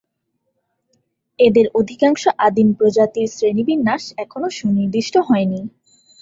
[1.39, 5.61] এদের অধিকাংশ আদিম প্রজাতির শ্রেণীবিন্যাস এখনও সুনির্দিষ্ট হয়নি।